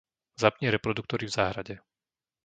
[0.41, 1.75] Zapni reproduktory v záhrade.